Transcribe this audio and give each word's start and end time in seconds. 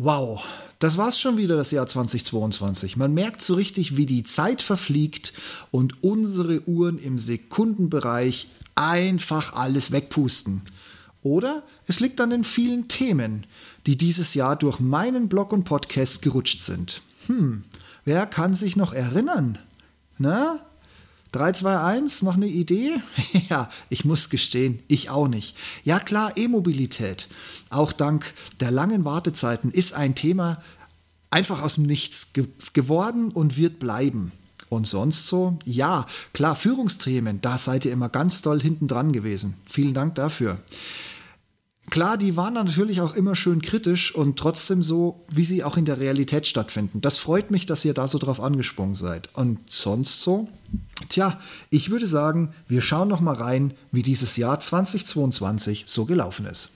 Wow, 0.00 0.44
das 0.78 0.96
war's 0.96 1.18
schon 1.18 1.36
wieder, 1.36 1.56
das 1.56 1.72
Jahr 1.72 1.88
2022. 1.88 2.96
Man 2.96 3.14
merkt 3.14 3.42
so 3.42 3.54
richtig, 3.54 3.96
wie 3.96 4.06
die 4.06 4.22
Zeit 4.22 4.62
verfliegt 4.62 5.32
und 5.72 6.04
unsere 6.04 6.62
Uhren 6.68 7.00
im 7.00 7.18
Sekundenbereich 7.18 8.46
einfach 8.76 9.54
alles 9.54 9.90
wegpusten. 9.90 10.62
Oder 11.24 11.64
es 11.88 11.98
liegt 11.98 12.20
an 12.20 12.30
den 12.30 12.44
vielen 12.44 12.86
Themen, 12.86 13.44
die 13.86 13.96
dieses 13.96 14.34
Jahr 14.34 14.54
durch 14.54 14.78
meinen 14.78 15.28
Blog 15.28 15.52
und 15.52 15.64
Podcast 15.64 16.22
gerutscht 16.22 16.60
sind. 16.60 17.02
Hm, 17.26 17.64
wer 18.04 18.24
kann 18.26 18.54
sich 18.54 18.76
noch 18.76 18.92
erinnern? 18.92 19.58
Na? 20.16 20.64
3, 21.32 21.52
2, 21.52 21.78
1, 21.80 22.22
noch 22.22 22.34
eine 22.34 22.46
Idee? 22.46 23.02
ja, 23.50 23.70
ich 23.88 24.04
muss 24.04 24.30
gestehen, 24.30 24.80
ich 24.88 25.10
auch 25.10 25.28
nicht. 25.28 25.56
Ja 25.84 26.00
klar, 26.00 26.36
E-Mobilität. 26.36 27.28
Auch 27.70 27.92
dank 27.92 28.32
der 28.60 28.70
langen 28.70 29.04
Wartezeiten 29.04 29.70
ist 29.70 29.92
ein 29.92 30.14
Thema 30.14 30.62
einfach 31.30 31.62
aus 31.62 31.74
dem 31.74 31.84
Nichts 31.84 32.32
ge 32.32 32.46
geworden 32.72 33.30
und 33.30 33.56
wird 33.56 33.78
bleiben. 33.78 34.32
Und 34.68 34.86
sonst 34.86 35.26
so? 35.26 35.58
Ja, 35.64 36.06
klar, 36.34 36.54
Führungsthemen, 36.54 37.40
da 37.40 37.56
seid 37.56 37.86
ihr 37.86 37.92
immer 37.92 38.10
ganz 38.10 38.42
doll 38.42 38.60
hinten 38.60 38.86
dran 38.86 39.12
gewesen. 39.12 39.54
Vielen 39.66 39.94
Dank 39.94 40.14
dafür. 40.14 40.60
Klar, 41.90 42.18
die 42.18 42.36
waren 42.36 42.52
natürlich 42.52 43.00
auch 43.00 43.14
immer 43.14 43.34
schön 43.34 43.62
kritisch 43.62 44.14
und 44.14 44.38
trotzdem 44.38 44.82
so, 44.82 45.24
wie 45.30 45.44
sie 45.44 45.64
auch 45.64 45.78
in 45.78 45.86
der 45.86 45.98
Realität 45.98 46.46
stattfinden. 46.46 47.00
Das 47.00 47.16
freut 47.16 47.50
mich, 47.50 47.64
dass 47.64 47.84
ihr 47.84 47.94
da 47.94 48.08
so 48.08 48.18
drauf 48.18 48.40
angesprungen 48.40 48.94
seid. 48.94 49.30
Und 49.34 49.70
sonst 49.70 50.20
so? 50.20 50.48
Tja, 51.08 51.40
ich 51.70 51.90
würde 51.90 52.06
sagen, 52.06 52.52
wir 52.66 52.82
schauen 52.82 53.08
noch 53.08 53.20
mal 53.20 53.34
rein, 53.34 53.72
wie 53.90 54.02
dieses 54.02 54.36
Jahr 54.36 54.60
2022 54.60 55.84
so 55.86 56.04
gelaufen 56.04 56.44
ist. 56.46 56.70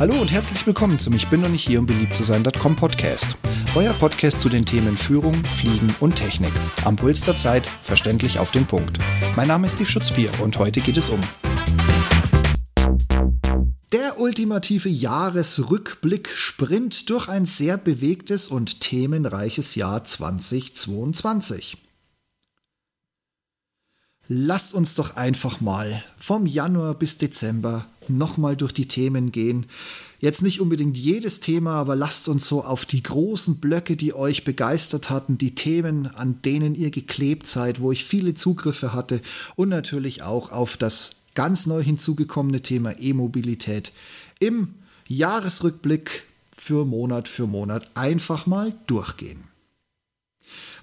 Hallo 0.00 0.20
und 0.20 0.32
herzlich 0.32 0.66
willkommen 0.66 0.98
zum 0.98 1.14
Ich 1.14 1.28
bin 1.28 1.42
noch 1.42 1.48
nicht 1.48 1.66
hier, 1.66 1.78
um 1.78 1.86
beliebt 1.86 2.16
zu 2.16 2.24
sein.com 2.24 2.74
Podcast. 2.74 3.36
Euer 3.76 3.92
Podcast 3.92 4.40
zu 4.40 4.48
den 4.48 4.64
Themen 4.64 4.96
Führung, 4.96 5.34
Fliegen 5.44 5.94
und 6.00 6.16
Technik. 6.16 6.52
Am 6.84 6.96
Puls 6.96 7.20
der 7.20 7.36
Zeit, 7.36 7.68
verständlich 7.82 8.40
auf 8.40 8.50
den 8.50 8.66
Punkt. 8.66 8.98
Mein 9.36 9.46
Name 9.46 9.68
ist 9.68 9.74
Steve 9.74 9.88
Schutzbier 9.88 10.30
und 10.42 10.58
heute 10.58 10.80
geht 10.80 10.96
es 10.96 11.08
um 11.08 11.20
der 13.94 14.18
ultimative 14.18 14.88
Jahresrückblick-Sprint 14.88 17.10
durch 17.10 17.28
ein 17.28 17.46
sehr 17.46 17.78
bewegtes 17.78 18.48
und 18.48 18.80
themenreiches 18.80 19.76
Jahr 19.76 20.02
2022. 20.02 21.76
Lasst 24.26 24.74
uns 24.74 24.96
doch 24.96 25.14
einfach 25.14 25.60
mal 25.60 26.02
vom 26.18 26.46
Januar 26.46 26.94
bis 26.94 27.18
Dezember 27.18 27.86
nochmal 28.08 28.56
durch 28.56 28.72
die 28.72 28.88
Themen 28.88 29.30
gehen. 29.30 29.66
Jetzt 30.18 30.42
nicht 30.42 30.60
unbedingt 30.60 30.96
jedes 30.96 31.38
Thema, 31.38 31.74
aber 31.74 31.94
lasst 31.94 32.28
uns 32.28 32.48
so 32.48 32.64
auf 32.64 32.86
die 32.86 33.04
großen 33.04 33.60
Blöcke, 33.60 33.94
die 33.94 34.12
euch 34.12 34.42
begeistert 34.42 35.08
hatten, 35.08 35.38
die 35.38 35.54
Themen, 35.54 36.08
an 36.08 36.42
denen 36.42 36.74
ihr 36.74 36.90
geklebt 36.90 37.46
seid, 37.46 37.80
wo 37.80 37.92
ich 37.92 38.04
viele 38.04 38.34
Zugriffe 38.34 38.92
hatte 38.92 39.22
und 39.54 39.68
natürlich 39.68 40.24
auch 40.24 40.50
auf 40.50 40.76
das 40.76 41.12
ganz 41.34 41.66
neu 41.66 41.82
hinzugekommene 41.82 42.62
Thema 42.62 42.98
E-Mobilität 42.98 43.92
im 44.38 44.74
Jahresrückblick 45.06 46.24
für 46.56 46.84
Monat 46.84 47.28
für 47.28 47.46
Monat 47.46 47.90
einfach 47.94 48.46
mal 48.46 48.74
durchgehen. 48.86 49.44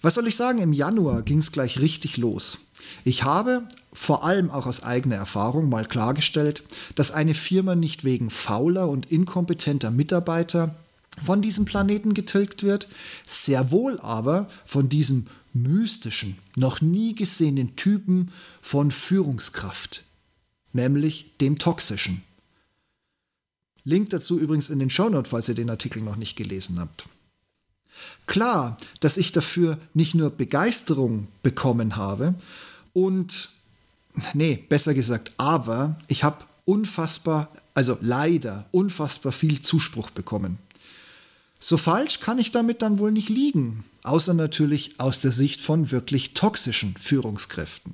Was 0.01 0.15
soll 0.15 0.27
ich 0.27 0.35
sagen, 0.35 0.59
im 0.59 0.73
Januar 0.73 1.21
ging 1.21 1.37
es 1.37 1.51
gleich 1.51 1.79
richtig 1.79 2.17
los. 2.17 2.57
Ich 3.03 3.23
habe 3.23 3.63
vor 3.93 4.23
allem 4.23 4.49
auch 4.49 4.65
aus 4.65 4.83
eigener 4.83 5.15
Erfahrung 5.15 5.69
mal 5.69 5.85
klargestellt, 5.85 6.63
dass 6.95 7.11
eine 7.11 7.35
Firma 7.35 7.75
nicht 7.75 8.03
wegen 8.03 8.29
fauler 8.29 8.89
und 8.89 9.11
inkompetenter 9.11 9.91
Mitarbeiter 9.91 10.75
von 11.23 11.41
diesem 11.41 11.65
Planeten 11.65 12.13
getilgt 12.13 12.63
wird, 12.63 12.87
sehr 13.27 13.71
wohl 13.71 13.99
aber 13.99 14.49
von 14.65 14.89
diesem 14.89 15.27
mystischen, 15.53 16.37
noch 16.55 16.81
nie 16.81 17.13
gesehenen 17.13 17.75
Typen 17.75 18.31
von 18.61 18.91
Führungskraft, 18.91 20.03
nämlich 20.73 21.37
dem 21.39 21.57
toxischen. 21.57 22.23
Link 23.83 24.11
dazu 24.11 24.39
übrigens 24.39 24.69
in 24.69 24.79
den 24.79 24.89
Shownote, 24.89 25.29
falls 25.29 25.49
ihr 25.49 25.55
den 25.55 25.69
Artikel 25.69 26.01
noch 26.01 26.15
nicht 26.15 26.35
gelesen 26.35 26.79
habt. 26.79 27.05
Klar, 28.27 28.77
dass 28.99 29.17
ich 29.17 29.31
dafür 29.31 29.77
nicht 29.93 30.15
nur 30.15 30.29
Begeisterung 30.29 31.27
bekommen 31.43 31.95
habe 31.95 32.35
und, 32.93 33.49
nee, 34.33 34.63
besser 34.69 34.93
gesagt, 34.93 35.33
aber 35.37 35.99
ich 36.07 36.23
habe 36.23 36.45
unfassbar, 36.65 37.49
also 37.73 37.97
leider 38.01 38.65
unfassbar 38.71 39.31
viel 39.31 39.61
Zuspruch 39.61 40.11
bekommen. 40.11 40.57
So 41.59 41.77
falsch 41.77 42.21
kann 42.21 42.39
ich 42.39 42.51
damit 42.51 42.81
dann 42.81 42.97
wohl 42.97 43.11
nicht 43.11 43.29
liegen, 43.29 43.83
außer 44.03 44.33
natürlich 44.33 44.99
aus 44.99 45.19
der 45.19 45.31
Sicht 45.31 45.61
von 45.61 45.91
wirklich 45.91 46.33
toxischen 46.33 46.95
Führungskräften. 46.97 47.93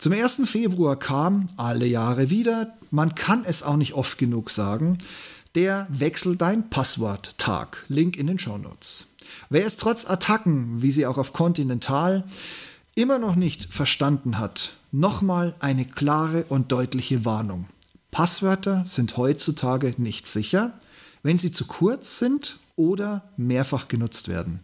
Zum 0.00 0.14
1. 0.14 0.40
Februar 0.46 0.98
kam 0.98 1.48
alle 1.58 1.84
Jahre 1.84 2.30
wieder, 2.30 2.72
man 2.90 3.14
kann 3.14 3.44
es 3.44 3.62
auch 3.62 3.76
nicht 3.76 3.92
oft 3.92 4.16
genug 4.16 4.48
sagen, 4.48 4.96
der 5.54 5.86
Wechsel 5.90 6.36
dein 6.36 6.70
Passwort-Tag. 6.70 7.84
Link 7.88 8.16
in 8.16 8.26
den 8.26 8.38
Shownotes. 8.38 9.08
Wer 9.50 9.66
es 9.66 9.76
trotz 9.76 10.06
Attacken, 10.06 10.80
wie 10.80 10.90
sie 10.90 11.04
auch 11.04 11.18
auf 11.18 11.34
Continental, 11.34 12.24
immer 12.94 13.18
noch 13.18 13.34
nicht 13.36 13.74
verstanden 13.74 14.38
hat, 14.38 14.72
nochmal 14.90 15.54
eine 15.60 15.84
klare 15.84 16.46
und 16.48 16.72
deutliche 16.72 17.26
Warnung. 17.26 17.66
Passwörter 18.10 18.84
sind 18.86 19.18
heutzutage 19.18 19.96
nicht 19.98 20.26
sicher, 20.26 20.72
wenn 21.22 21.36
sie 21.36 21.52
zu 21.52 21.66
kurz 21.66 22.18
sind 22.18 22.58
oder 22.74 23.28
mehrfach 23.36 23.86
genutzt 23.86 24.28
werden. 24.28 24.60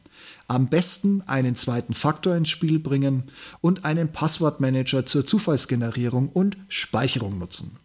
Am 0.48 0.68
besten 0.68 1.22
einen 1.26 1.56
zweiten 1.56 1.94
Faktor 1.94 2.36
ins 2.36 2.48
Spiel 2.48 2.78
bringen 2.78 3.24
und 3.60 3.84
einen 3.84 4.12
Passwortmanager 4.12 5.04
zur 5.06 5.26
Zufallsgenerierung 5.26 6.28
und 6.28 6.56
Speicherung 6.68 7.38
nutzen. 7.38 7.78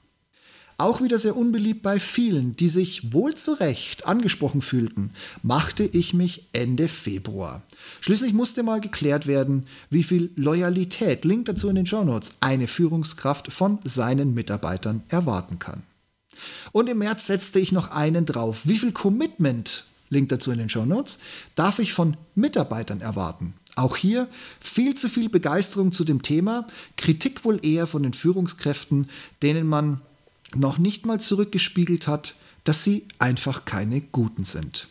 Auch 0.81 0.99
wieder 0.99 1.19
sehr 1.19 1.37
unbeliebt 1.37 1.83
bei 1.83 1.99
vielen, 1.99 2.55
die 2.55 2.67
sich 2.67 3.13
wohl 3.13 3.35
zu 3.35 3.53
Recht 3.53 4.07
angesprochen 4.07 4.63
fühlten, 4.63 5.11
machte 5.43 5.83
ich 5.83 6.15
mich 6.15 6.49
Ende 6.53 6.87
Februar. 6.87 7.61
Schließlich 7.99 8.33
musste 8.33 8.63
mal 8.63 8.81
geklärt 8.81 9.27
werden, 9.27 9.67
wie 9.91 10.01
viel 10.01 10.31
Loyalität, 10.35 11.23
Link 11.23 11.45
dazu 11.45 11.69
in 11.69 11.75
den 11.75 11.85
Show 11.85 12.03
Notes, 12.03 12.33
eine 12.39 12.67
Führungskraft 12.67 13.53
von 13.53 13.77
seinen 13.83 14.33
Mitarbeitern 14.33 15.03
erwarten 15.07 15.59
kann. 15.59 15.83
Und 16.71 16.89
im 16.89 16.97
März 16.97 17.27
setzte 17.27 17.59
ich 17.59 17.71
noch 17.71 17.91
einen 17.91 18.25
drauf. 18.25 18.61
Wie 18.63 18.79
viel 18.79 18.91
Commitment 18.91 19.85
Link 20.11 20.29
dazu 20.29 20.51
in 20.51 20.59
den 20.59 20.69
Show 20.69 20.85
Notes, 20.85 21.17
darf 21.55 21.79
ich 21.79 21.93
von 21.93 22.17
Mitarbeitern 22.35 23.01
erwarten. 23.01 23.55
Auch 23.75 23.95
hier 23.95 24.27
viel 24.59 24.95
zu 24.95 25.09
viel 25.09 25.29
Begeisterung 25.29 25.93
zu 25.93 26.03
dem 26.03 26.21
Thema, 26.21 26.67
Kritik 26.97 27.45
wohl 27.45 27.65
eher 27.65 27.87
von 27.87 28.03
den 28.03 28.13
Führungskräften, 28.13 29.09
denen 29.41 29.65
man 29.65 30.01
noch 30.53 30.77
nicht 30.77 31.05
mal 31.05 31.19
zurückgespiegelt 31.19 32.07
hat, 32.07 32.35
dass 32.65 32.83
sie 32.83 33.07
einfach 33.17 33.65
keine 33.65 34.01
guten 34.01 34.43
sind. 34.43 34.89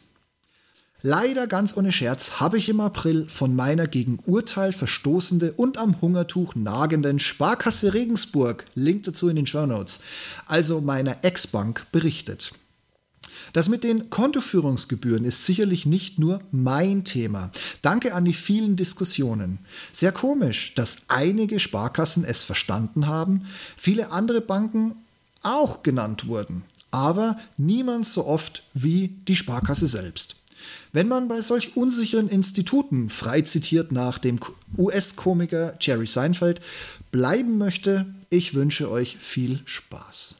Leider 1.03 1.47
ganz 1.47 1.77
ohne 1.77 1.93
Scherz 1.93 2.41
habe 2.41 2.59
ich 2.59 2.69
im 2.69 2.81
April 2.81 3.27
von 3.29 3.55
meiner 3.55 3.87
gegen 3.87 4.19
Urteil 4.27 4.73
verstoßende 4.73 5.53
und 5.53 5.79
am 5.79 6.01
Hungertuch 6.01 6.55
nagenden 6.55 7.19
Sparkasse 7.19 7.95
Regensburg, 7.95 8.67
Link 8.75 9.05
dazu 9.05 9.29
in 9.29 9.37
den 9.37 9.47
Show 9.47 9.67
Notes, 9.67 10.01
also 10.47 10.81
meiner 10.81 11.25
Ex-Bank, 11.25 11.87
berichtet. 11.93 12.53
Das 13.53 13.69
mit 13.69 13.85
den 13.85 14.11
Kontoführungsgebühren 14.11 15.25
ist 15.25 15.45
sicherlich 15.45 15.87
nicht 15.87 16.19
nur 16.19 16.41
mein 16.53 17.05
Thema. 17.05 17.51
Danke 17.83 18.15
an 18.15 18.25
die 18.25 18.35
vielen 18.35 18.77
Diskussionen. 18.77 19.59
Sehr 19.93 20.13
komisch, 20.13 20.75
dass 20.75 21.03
einige 21.09 21.59
Sparkassen 21.61 22.25
es 22.25 22.45
verstanden 22.45 23.07
haben, 23.07 23.47
viele 23.77 24.11
andere 24.11 24.41
Banken 24.41 24.97
auch 25.43 25.83
genannt 25.83 26.27
wurden, 26.27 26.63
aber 26.91 27.39
niemand 27.57 28.07
so 28.07 28.27
oft 28.27 28.63
wie 28.75 29.09
die 29.27 29.37
Sparkasse 29.37 29.89
selbst. 29.89 30.37
Wenn 30.93 31.09
man 31.09 31.29
bei 31.29 31.41
solch 31.41 31.77
unsicheren 31.77 32.29
Instituten, 32.29 33.09
frei 33.09 33.43
zitiert 33.43 33.93
nach 33.93 34.19
dem 34.19 34.39
US-Komiker 34.77 35.75
Jerry 35.81 36.07
Seinfeld, 36.07 36.61
bleiben 37.11 37.59
möchte, 37.59 38.07
ich 38.29 38.55
wünsche 38.55 38.91
euch 38.91 39.17
viel 39.19 39.61
Spaß. 39.65 40.37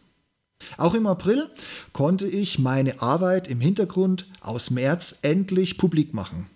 Auch 0.81 0.95
im 0.95 1.07
April 1.07 1.51
konnte 1.93 2.27
ich 2.27 2.59
meine 2.59 3.03
Arbeit 3.03 3.49
im 3.49 3.61
Hintergrund 3.61 4.25
aus 4.41 4.71
März 4.71 5.19
endlich 5.21 5.77
publik 5.77 6.15
machen. 6.15 6.47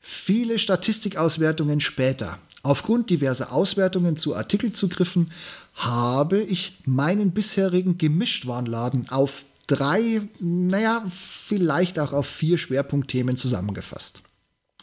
Viele 0.00 0.60
Statistikauswertungen 0.60 1.80
später. 1.80 2.38
Aufgrund 2.62 3.10
diverser 3.10 3.52
Auswertungen 3.52 4.16
zu 4.16 4.36
Artikelzugriffen 4.36 5.32
habe 5.74 6.38
ich 6.38 6.78
meinen 6.84 7.32
bisherigen 7.32 7.98
Gemischtwarenladen 7.98 9.08
auf 9.10 9.44
drei, 9.66 10.22
naja, 10.38 11.04
vielleicht 11.10 11.98
auch 11.98 12.12
auf 12.12 12.28
vier 12.28 12.58
Schwerpunktthemen 12.58 13.36
zusammengefasst. 13.36 14.22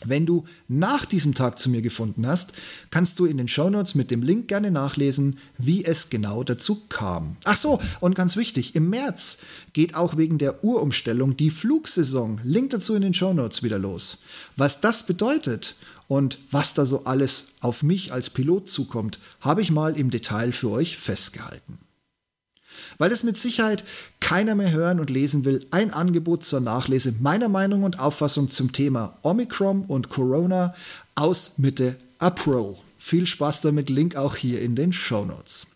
Wenn 0.05 0.25
du 0.25 0.45
nach 0.67 1.05
diesem 1.05 1.33
Tag 1.33 1.59
zu 1.59 1.69
mir 1.69 1.81
gefunden 1.81 2.27
hast, 2.27 2.53
kannst 2.91 3.19
du 3.19 3.25
in 3.25 3.37
den 3.37 3.47
Shownotes 3.47 3.95
mit 3.95 4.11
dem 4.11 4.21
Link 4.21 4.47
gerne 4.47 4.71
nachlesen, 4.71 5.37
wie 5.57 5.85
es 5.85 6.09
genau 6.09 6.43
dazu 6.43 6.83
kam. 6.89 7.37
Ach 7.43 7.55
so, 7.55 7.79
und 7.99 8.15
ganz 8.15 8.35
wichtig, 8.35 8.75
im 8.75 8.89
März 8.89 9.37
geht 9.73 9.95
auch 9.95 10.17
wegen 10.17 10.37
der 10.37 10.63
Uhrumstellung 10.63 11.37
die 11.37 11.51
Flugsaison, 11.51 12.39
Link 12.43 12.71
dazu 12.71 12.95
in 12.95 13.01
den 13.01 13.13
Shownotes 13.13 13.63
wieder 13.63 13.79
los. 13.79 14.17
Was 14.55 14.81
das 14.81 15.05
bedeutet 15.05 15.75
und 16.07 16.37
was 16.51 16.73
da 16.73 16.85
so 16.85 17.05
alles 17.05 17.47
auf 17.61 17.83
mich 17.83 18.11
als 18.13 18.29
Pilot 18.29 18.69
zukommt, 18.69 19.19
habe 19.41 19.61
ich 19.61 19.71
mal 19.71 19.97
im 19.97 20.09
Detail 20.09 20.51
für 20.51 20.69
euch 20.69 20.97
festgehalten 20.97 21.82
weil 22.97 23.11
es 23.11 23.23
mit 23.23 23.37
Sicherheit 23.37 23.83
keiner 24.19 24.55
mehr 24.55 24.71
hören 24.71 24.99
und 24.99 25.09
lesen 25.09 25.45
will, 25.45 25.65
ein 25.71 25.93
Angebot 25.93 26.43
zur 26.43 26.59
Nachlese 26.59 27.13
meiner 27.19 27.49
Meinung 27.49 27.83
und 27.83 27.99
Auffassung 27.99 28.49
zum 28.49 28.71
Thema 28.71 29.17
Omicron 29.21 29.83
und 29.85 30.09
Corona 30.09 30.73
aus 31.15 31.53
Mitte 31.57 31.95
April. 32.19 32.75
Viel 32.97 33.25
Spaß 33.25 33.61
damit, 33.61 33.89
Link 33.89 34.15
auch 34.15 34.35
hier 34.35 34.61
in 34.61 34.75
den 34.75 34.93
Show 34.93 35.25
Notes. 35.25 35.67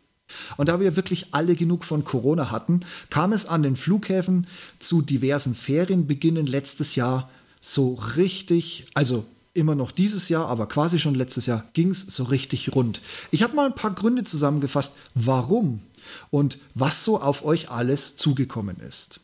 Und 0.58 0.70
da 0.70 0.80
wir 0.80 0.96
wirklich 0.96 1.28
alle 1.34 1.56
genug 1.56 1.86
von 1.86 2.04
Corona 2.04 2.52
hatten, 2.52 2.82
kam 3.10 3.34
es 3.34 3.46
an 3.46 3.64
den 3.64 3.76
Flughäfen 3.76 4.48
zu 4.80 5.02
diversen 5.02 5.56
Ferienbeginnen 5.56 6.46
letztes 6.46 6.96
Jahr 6.96 7.30
so 7.62 7.94
richtig, 8.16 8.88
also 8.94 9.26
immer 9.58 9.76
noch 9.76 9.92
dieses 9.92 10.30
Jahr, 10.30 10.48
aber 10.48 10.68
quasi 10.68 11.00
schon 11.00 11.16
letztes 11.16 11.46
Jahr, 11.48 11.66
ging 11.74 11.90
es 11.90 12.02
so 12.02 12.24
richtig 12.24 12.74
rund. 12.76 13.02
Ich 13.32 13.44
habe 13.44 13.56
mal 13.56 13.66
ein 13.66 13.76
paar 13.76 13.94
Gründe 13.94 14.24
zusammengefasst, 14.24 14.94
warum 15.16 15.82
und 16.30 16.60
was 16.76 17.04
so 17.04 17.20
auf 17.20 17.44
euch 17.44 17.70
alles 17.70 18.16
zugekommen 18.16 18.78
ist. 18.80 19.20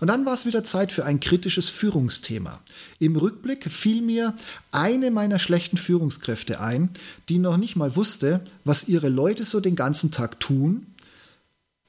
Und 0.00 0.08
dann 0.08 0.26
war 0.26 0.34
es 0.34 0.44
wieder 0.44 0.64
Zeit 0.64 0.92
für 0.92 1.04
ein 1.04 1.20
kritisches 1.20 1.68
Führungsthema. 1.68 2.60
Im 2.98 3.16
Rückblick 3.16 3.70
fiel 3.72 4.02
mir 4.02 4.34
eine 4.70 5.10
meiner 5.10 5.38
schlechten 5.38 5.78
Führungskräfte 5.78 6.60
ein, 6.60 6.90
die 7.28 7.38
noch 7.38 7.56
nicht 7.56 7.74
mal 7.74 7.96
wusste, 7.96 8.42
was 8.64 8.88
ihre 8.88 9.08
Leute 9.08 9.44
so 9.44 9.60
den 9.60 9.76
ganzen 9.76 10.10
Tag 10.10 10.40
tun. 10.40 10.86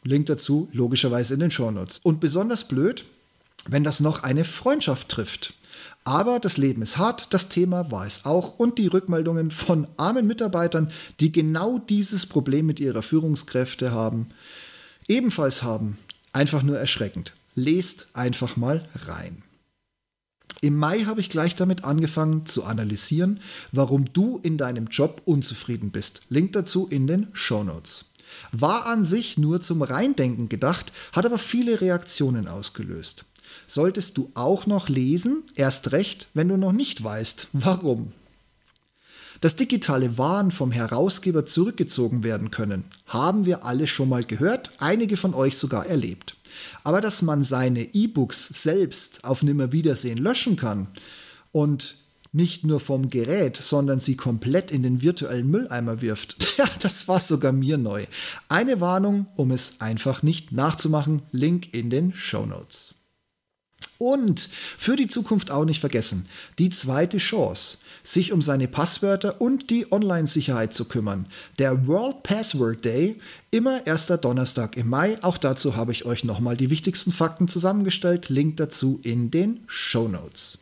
Link 0.03 0.27
dazu 0.27 0.69
logischerweise 0.71 1.33
in 1.33 1.41
den 1.41 1.51
Shownotes. 1.51 1.99
Und 2.01 2.21
besonders 2.21 2.67
blöd, 2.67 3.03
wenn 3.67 3.83
das 3.83 3.99
noch 3.99 4.23
eine 4.23 4.45
Freundschaft 4.45 5.09
trifft. 5.09 5.53
Aber 6.03 6.39
das 6.39 6.57
Leben 6.57 6.81
ist 6.81 6.97
hart, 6.97 7.33
das 7.33 7.49
Thema 7.49 7.91
war 7.91 8.05
es 8.05 8.25
auch 8.25 8.57
und 8.57 8.77
die 8.77 8.87
Rückmeldungen 8.87 9.51
von 9.51 9.87
armen 9.97 10.27
Mitarbeitern, 10.27 10.91
die 11.19 11.31
genau 11.31 11.77
dieses 11.77 12.25
Problem 12.25 12.65
mit 12.65 12.79
ihrer 12.79 13.03
Führungskräfte 13.03 13.91
haben, 13.91 14.29
ebenfalls 15.07 15.61
haben, 15.61 15.97
einfach 16.33 16.63
nur 16.63 16.79
erschreckend. 16.79 17.33
Lest 17.55 18.07
einfach 18.13 18.55
mal 18.55 18.87
rein. 19.05 19.43
Im 20.61 20.75
Mai 20.75 21.03
habe 21.03 21.21
ich 21.21 21.29
gleich 21.29 21.55
damit 21.55 21.83
angefangen 21.83 22.45
zu 22.45 22.63
analysieren, 22.63 23.39
warum 23.71 24.11
du 24.11 24.39
in 24.43 24.57
deinem 24.57 24.87
Job 24.87 25.21
unzufrieden 25.25 25.91
bist. 25.91 26.21
Link 26.29 26.53
dazu 26.53 26.87
in 26.87 27.07
den 27.07 27.27
Show 27.33 27.63
Notes. 27.63 28.05
War 28.51 28.85
an 28.85 29.03
sich 29.03 29.37
nur 29.37 29.61
zum 29.61 29.81
Reindenken 29.81 30.49
gedacht, 30.49 30.91
hat 31.13 31.25
aber 31.25 31.37
viele 31.37 31.81
Reaktionen 31.81 32.47
ausgelöst 32.47 33.25
solltest 33.69 34.17
du 34.17 34.31
auch 34.33 34.65
noch 34.65 34.89
lesen, 34.89 35.43
erst 35.55 35.91
recht, 35.91 36.27
wenn 36.33 36.49
du 36.49 36.57
noch 36.57 36.71
nicht 36.71 37.03
weißt, 37.03 37.47
warum. 37.53 38.11
Dass 39.41 39.55
digitale 39.55 40.17
Waren 40.17 40.51
vom 40.51 40.71
Herausgeber 40.71 41.45
zurückgezogen 41.45 42.23
werden 42.23 42.51
können, 42.51 42.83
haben 43.05 43.45
wir 43.45 43.63
alle 43.63 43.87
schon 43.87 44.09
mal 44.09 44.25
gehört, 44.25 44.71
einige 44.79 45.15
von 45.15 45.33
euch 45.33 45.57
sogar 45.57 45.85
erlebt. 45.85 46.35
Aber 46.83 46.99
dass 46.99 47.21
man 47.21 47.43
seine 47.43 47.93
E-Books 47.93 48.47
selbst 48.47 49.23
auf 49.23 49.43
Nimmerwiedersehen 49.43 50.17
löschen 50.17 50.57
kann 50.57 50.87
und 51.51 51.95
nicht 52.31 52.63
nur 52.63 52.79
vom 52.79 53.09
Gerät, 53.09 53.57
sondern 53.57 53.99
sie 53.99 54.15
komplett 54.15 54.71
in 54.71 54.83
den 54.83 55.01
virtuellen 55.01 55.49
Mülleimer 55.49 56.01
wirft. 56.01 56.37
Das 56.81 57.07
war 57.07 57.19
sogar 57.19 57.51
mir 57.51 57.77
neu. 57.77 58.05
Eine 58.47 58.81
Warnung, 58.81 59.27
um 59.35 59.51
es 59.51 59.79
einfach 59.79 60.23
nicht 60.23 60.51
nachzumachen. 60.51 61.21
Link 61.31 61.73
in 61.73 61.89
den 61.89 62.13
Show 62.13 62.45
Notes. 62.45 62.93
Und 63.99 64.47
für 64.77 64.95
die 64.95 65.09
Zukunft 65.09 65.51
auch 65.51 65.65
nicht 65.65 65.81
vergessen, 65.81 66.25
die 66.57 66.69
zweite 66.69 67.17
Chance, 67.17 67.79
sich 68.01 68.31
um 68.31 68.41
seine 68.41 68.69
Passwörter 68.69 69.41
und 69.41 69.69
die 69.69 69.91
Online-Sicherheit 69.91 70.73
zu 70.73 70.85
kümmern. 70.85 71.25
Der 71.59 71.85
World 71.85 72.23
Password 72.23 72.85
Day, 72.85 73.19
immer 73.51 73.85
erster 73.85 74.17
Donnerstag 74.17 74.77
im 74.77 74.87
Mai. 74.87 75.17
Auch 75.21 75.37
dazu 75.37 75.75
habe 75.75 75.91
ich 75.91 76.05
euch 76.05 76.23
nochmal 76.23 76.55
die 76.55 76.69
wichtigsten 76.69 77.11
Fakten 77.11 77.49
zusammengestellt. 77.49 78.29
Link 78.29 78.55
dazu 78.55 79.01
in 79.03 79.31
den 79.31 79.65
Show 79.67 80.07
Notes. 80.07 80.59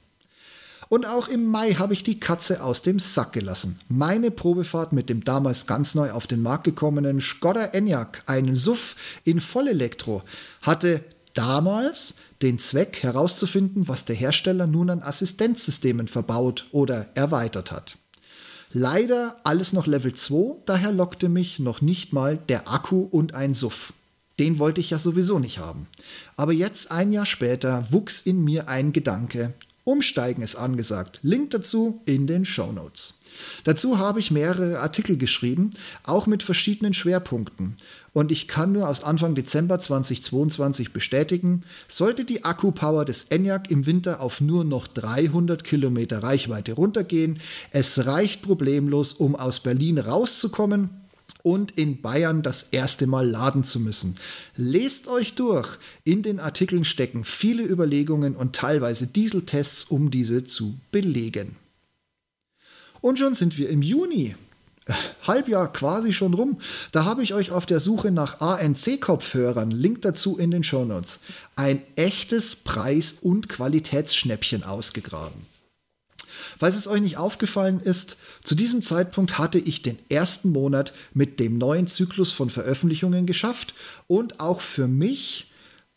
Und 0.89 1.05
auch 1.05 1.27
im 1.27 1.45
Mai 1.45 1.73
habe 1.73 1.93
ich 1.93 2.01
die 2.01 2.19
Katze 2.19 2.63
aus 2.63 2.81
dem 2.81 2.97
Sack 2.97 3.33
gelassen. 3.33 3.77
Meine 3.87 4.31
Probefahrt 4.31 4.93
mit 4.93 5.09
dem 5.09 5.23
damals 5.23 5.67
ganz 5.67 5.93
neu 5.93 6.09
auf 6.09 6.25
den 6.25 6.41
Markt 6.41 6.63
gekommenen 6.63 7.21
Skoda 7.21 7.65
Enyaq, 7.65 8.23
einen 8.25 8.55
SUV 8.55 8.95
in 9.25 9.41
Vollelektro, 9.41 10.23
hatte 10.63 11.03
damals 11.37 12.15
den 12.41 12.59
Zweck 12.59 13.03
herauszufinden, 13.03 13.87
was 13.87 14.05
der 14.05 14.15
Hersteller 14.15 14.67
nun 14.67 14.89
an 14.89 15.03
Assistenzsystemen 15.03 16.07
verbaut 16.07 16.67
oder 16.71 17.09
erweitert 17.15 17.71
hat. 17.71 17.97
Leider 18.71 19.37
alles 19.43 19.71
noch 19.71 19.87
Level 19.87 20.13
2, 20.13 20.63
daher 20.65 20.91
lockte 20.91 21.29
mich 21.29 21.59
noch 21.59 21.81
nicht 21.81 22.11
mal 22.11 22.37
der 22.37 22.69
Akku 22.69 23.01
und 23.01 23.33
ein 23.33 23.53
Suff. 23.53 23.93
Den 24.39 24.59
wollte 24.59 24.81
ich 24.81 24.91
ja 24.91 24.99
sowieso 24.99 25.39
nicht 25.39 25.57
haben. 25.57 25.87
Aber 26.35 26.53
jetzt, 26.53 26.91
ein 26.91 27.11
Jahr 27.11 27.25
später, 27.25 27.87
wuchs 27.89 28.21
in 28.21 28.43
mir 28.43 28.69
ein 28.69 28.93
Gedanke. 28.93 29.53
Umsteigen 29.87 30.43
ist 30.43 30.57
angesagt. 30.57 31.19
Link 31.21 31.51
dazu 31.51 32.01
in 32.03 32.27
den 32.27 32.43
Show 32.43 32.73
Notes. 32.73 33.13
Dazu 33.63 33.97
habe 33.97 34.19
ich 34.19 34.31
mehrere 34.31 34.79
Artikel 34.79 35.15
geschrieben, 35.17 35.69
auch 36.03 36.27
mit 36.27 36.43
verschiedenen 36.43 36.93
Schwerpunkten. 36.93 37.77
Und 38.11 38.29
ich 38.29 38.49
kann 38.49 38.73
nur 38.73 38.89
aus 38.89 39.01
Anfang 39.01 39.33
Dezember 39.33 39.79
2022 39.79 40.91
bestätigen, 40.91 41.63
sollte 41.87 42.25
die 42.25 42.43
Akkupower 42.43 43.05
des 43.05 43.27
ENIAC 43.29 43.71
im 43.71 43.85
Winter 43.85 44.19
auf 44.19 44.41
nur 44.41 44.65
noch 44.65 44.87
300 44.87 45.63
Kilometer 45.63 46.21
Reichweite 46.21 46.73
runtergehen, 46.73 47.39
es 47.71 48.05
reicht 48.05 48.41
problemlos, 48.41 49.13
um 49.13 49.37
aus 49.37 49.61
Berlin 49.61 49.99
rauszukommen 49.99 51.06
und 51.43 51.71
in 51.71 52.01
Bayern 52.01 52.43
das 52.43 52.63
erste 52.71 53.07
Mal 53.07 53.29
laden 53.29 53.63
zu 53.63 53.79
müssen. 53.79 54.17
Lest 54.55 55.07
euch 55.07 55.35
durch. 55.35 55.77
In 56.03 56.23
den 56.23 56.39
Artikeln 56.39 56.85
stecken 56.85 57.23
viele 57.23 57.63
Überlegungen 57.63 58.35
und 58.35 58.55
teilweise 58.55 59.07
Dieseltests, 59.07 59.85
um 59.85 60.11
diese 60.11 60.45
zu 60.45 60.75
belegen. 60.91 61.55
Und 63.01 63.19
schon 63.19 63.33
sind 63.33 63.57
wir 63.57 63.69
im 63.69 63.81
Juni. 63.81 64.35
Halbjahr 65.23 65.71
quasi 65.71 66.13
schon 66.13 66.33
rum. 66.33 66.59
Da 66.91 67.05
habe 67.05 67.23
ich 67.23 67.33
euch 67.33 67.51
auf 67.51 67.65
der 67.65 67.79
Suche 67.79 68.11
nach 68.11 68.39
ANC-Kopfhörern, 68.39 69.71
Link 69.71 70.01
dazu 70.01 70.37
in 70.37 70.51
den 70.51 70.63
Shownotes, 70.63 71.19
ein 71.55 71.81
echtes 71.95 72.55
Preis- 72.55 73.15
und 73.21 73.49
Qualitätsschnäppchen 73.49 74.63
ausgegraben. 74.63 75.56
Falls 76.59 76.75
es 76.75 76.87
euch 76.87 77.01
nicht 77.01 77.17
aufgefallen 77.17 77.79
ist, 77.79 78.17
zu 78.43 78.55
diesem 78.55 78.81
Zeitpunkt 78.81 79.37
hatte 79.37 79.59
ich 79.59 79.81
den 79.81 79.99
ersten 80.09 80.51
Monat 80.51 80.93
mit 81.13 81.39
dem 81.39 81.57
neuen 81.57 81.87
Zyklus 81.87 82.31
von 82.31 82.49
Veröffentlichungen 82.49 83.25
geschafft 83.25 83.73
und 84.07 84.39
auch 84.39 84.61
für 84.61 84.87
mich 84.87 85.51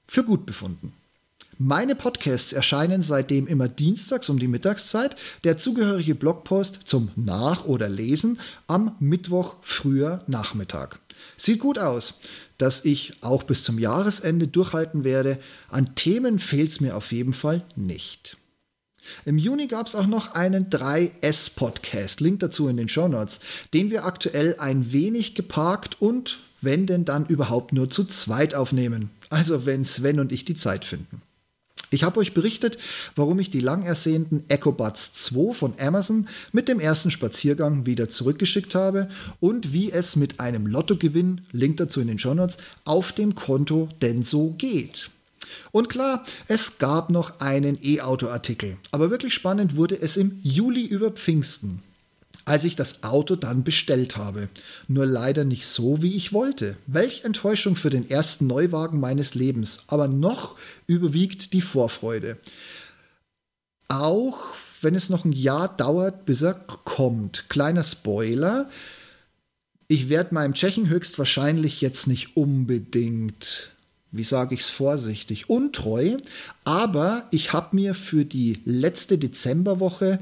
für 0.06 0.24
gut 0.24 0.44
befunden. 0.46 0.92
Meine 1.62 1.94
Podcasts 1.94 2.54
erscheinen 2.54 3.02
seitdem 3.02 3.46
immer 3.46 3.68
dienstags 3.68 4.30
um 4.30 4.38
die 4.38 4.48
Mittagszeit, 4.48 5.14
der 5.44 5.58
zugehörige 5.58 6.14
Blogpost 6.14 6.80
zum 6.86 7.10
Nach- 7.16 7.66
oder 7.66 7.88
Lesen 7.88 8.40
am 8.66 8.96
Mittwoch 8.98 9.56
früher 9.60 10.24
Nachmittag. 10.26 11.00
Sieht 11.36 11.60
gut 11.60 11.78
aus, 11.78 12.14
dass 12.56 12.86
ich 12.86 13.12
auch 13.20 13.42
bis 13.42 13.62
zum 13.62 13.78
Jahresende 13.78 14.48
durchhalten 14.48 15.04
werde. 15.04 15.38
An 15.68 15.94
Themen 15.94 16.38
fehlt 16.38 16.70
es 16.70 16.80
mir 16.80 16.96
auf 16.96 17.12
jeden 17.12 17.34
Fall 17.34 17.62
nicht. 17.76 18.38
Im 19.24 19.38
Juni 19.38 19.66
gab 19.66 19.86
es 19.86 19.94
auch 19.94 20.06
noch 20.06 20.34
einen 20.34 20.70
3S-Podcast, 20.70 22.20
Link 22.20 22.40
dazu 22.40 22.68
in 22.68 22.76
den 22.76 22.88
Show 22.88 23.08
Notes, 23.08 23.40
den 23.74 23.90
wir 23.90 24.04
aktuell 24.04 24.56
ein 24.58 24.92
wenig 24.92 25.34
geparkt 25.34 26.00
und, 26.00 26.38
wenn 26.60 26.86
denn 26.86 27.04
dann 27.04 27.26
überhaupt 27.26 27.72
nur 27.72 27.88
zu 27.90 28.04
zweit 28.04 28.54
aufnehmen. 28.54 29.10
Also 29.30 29.66
wenn 29.66 29.84
Sven 29.84 30.20
und 30.20 30.32
ich 30.32 30.44
die 30.44 30.54
Zeit 30.54 30.84
finden. 30.84 31.22
Ich 31.92 32.04
habe 32.04 32.20
euch 32.20 32.34
berichtet, 32.34 32.78
warum 33.16 33.40
ich 33.40 33.50
die 33.50 33.60
lang 33.60 33.82
ersehnten 33.82 34.44
EchoBuds 34.48 35.12
2 35.14 35.54
von 35.54 35.74
Amazon 35.78 36.28
mit 36.52 36.68
dem 36.68 36.78
ersten 36.78 37.10
Spaziergang 37.10 37.84
wieder 37.84 38.08
zurückgeschickt 38.08 38.76
habe 38.76 39.08
und 39.40 39.72
wie 39.72 39.90
es 39.90 40.14
mit 40.14 40.38
einem 40.38 40.66
Lottogewinn, 40.66 41.42
Link 41.50 41.78
dazu 41.78 42.00
in 42.00 42.06
den 42.06 42.18
Show 42.20 42.34
Notes, 42.34 42.58
auf 42.84 43.12
dem 43.12 43.34
Konto 43.34 43.88
denn 44.02 44.22
so 44.22 44.54
geht. 44.56 45.10
Und 45.72 45.88
klar, 45.88 46.24
es 46.48 46.78
gab 46.78 47.10
noch 47.10 47.40
einen 47.40 47.78
E-Auto-Artikel, 47.82 48.76
aber 48.90 49.10
wirklich 49.10 49.34
spannend 49.34 49.76
wurde 49.76 50.00
es 50.00 50.16
im 50.16 50.38
Juli 50.42 50.86
über 50.86 51.10
Pfingsten 51.10 51.82
als 52.44 52.64
ich 52.64 52.74
das 52.74 53.04
Auto 53.04 53.36
dann 53.36 53.62
bestellt 53.62 54.16
habe. 54.16 54.48
Nur 54.88 55.06
leider 55.06 55.44
nicht 55.44 55.66
so, 55.66 56.02
wie 56.02 56.16
ich 56.16 56.32
wollte. 56.32 56.76
Welch 56.86 57.22
Enttäuschung 57.24 57.76
für 57.76 57.90
den 57.90 58.10
ersten 58.10 58.46
Neuwagen 58.46 58.98
meines 58.98 59.34
Lebens. 59.34 59.84
Aber 59.86 60.08
noch 60.08 60.56
überwiegt 60.86 61.52
die 61.52 61.60
Vorfreude. 61.60 62.38
Auch 63.88 64.54
wenn 64.80 64.94
es 64.94 65.10
noch 65.10 65.24
ein 65.24 65.32
Jahr 65.32 65.68
dauert, 65.76 66.26
bis 66.26 66.42
er 66.42 66.54
kommt. 66.54 67.48
Kleiner 67.48 67.84
Spoiler. 67.84 68.68
Ich 69.88 70.08
werde 70.08 70.34
meinem 70.34 70.54
Tschechen 70.54 70.88
höchstwahrscheinlich 70.88 71.80
jetzt 71.80 72.06
nicht 72.06 72.36
unbedingt, 72.36 73.70
wie 74.12 74.24
sage 74.24 74.54
ich 74.54 74.62
es 74.62 74.70
vorsichtig, 74.70 75.48
untreu, 75.48 76.16
aber 76.64 77.28
ich 77.30 77.52
habe 77.52 77.76
mir 77.76 77.94
für 77.94 78.24
die 78.24 78.60
letzte 78.64 79.18
Dezemberwoche 79.18 80.18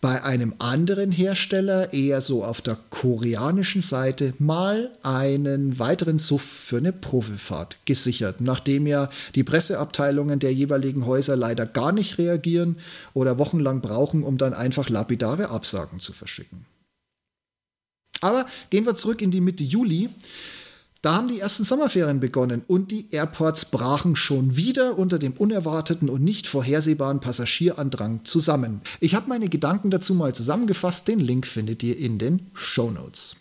bei 0.00 0.22
einem 0.22 0.54
anderen 0.58 1.10
Hersteller, 1.10 1.92
eher 1.92 2.20
so 2.20 2.44
auf 2.44 2.60
der 2.60 2.78
koreanischen 2.90 3.82
Seite, 3.82 4.32
mal 4.38 4.92
einen 5.02 5.80
weiteren 5.80 6.20
Suff 6.20 6.42
für 6.42 6.76
eine 6.76 6.92
Profifahrt 6.92 7.78
gesichert, 7.84 8.40
nachdem 8.40 8.86
ja 8.86 9.10
die 9.34 9.42
Presseabteilungen 9.42 10.38
der 10.38 10.52
jeweiligen 10.52 11.04
Häuser 11.04 11.34
leider 11.34 11.66
gar 11.66 11.90
nicht 11.90 12.18
reagieren 12.18 12.76
oder 13.12 13.38
wochenlang 13.38 13.80
brauchen, 13.80 14.22
um 14.22 14.38
dann 14.38 14.54
einfach 14.54 14.88
lapidare 14.88 15.48
Absagen 15.48 15.98
zu 15.98 16.12
verschicken. 16.12 16.64
Aber 18.20 18.46
gehen 18.70 18.86
wir 18.86 18.94
zurück 18.94 19.20
in 19.20 19.30
die 19.30 19.40
Mitte 19.40 19.64
Juli. 19.64 20.10
Da 21.00 21.14
haben 21.14 21.28
die 21.28 21.38
ersten 21.38 21.62
Sommerferien 21.62 22.18
begonnen 22.18 22.62
und 22.66 22.90
die 22.90 23.08
Airports 23.12 23.66
brachen 23.66 24.16
schon 24.16 24.56
wieder 24.56 24.98
unter 24.98 25.20
dem 25.20 25.32
unerwarteten 25.32 26.08
und 26.08 26.24
nicht 26.24 26.48
vorhersehbaren 26.48 27.20
Passagierandrang 27.20 28.24
zusammen. 28.24 28.80
Ich 28.98 29.14
habe 29.14 29.28
meine 29.28 29.48
Gedanken 29.48 29.90
dazu 29.90 30.12
mal 30.14 30.34
zusammengefasst. 30.34 31.06
Den 31.06 31.20
Link 31.20 31.46
findet 31.46 31.84
ihr 31.84 31.96
in 31.96 32.18
den 32.18 32.50
Show 32.52 32.90
Notes. 32.90 33.36